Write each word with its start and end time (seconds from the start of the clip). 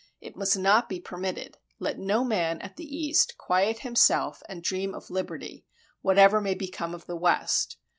It 0.19 0.35
must 0.35 0.57
not 0.57 0.89
be 0.89 0.99
permitted.... 0.99 1.57
Let 1.77 1.99
no 1.99 2.23
man 2.23 2.57
at 2.61 2.75
the 2.75 2.83
East 2.87 3.37
quiet 3.37 3.81
himself 3.81 4.41
and 4.49 4.63
dream 4.63 4.95
of 4.95 5.11
liberty, 5.11 5.67
whatever 6.01 6.41
may 6.41 6.55
become 6.55 6.95
of 6.95 7.05
the 7.05 7.15
West. 7.15 7.77